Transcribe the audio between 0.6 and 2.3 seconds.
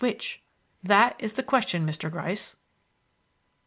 That's the question, Mr.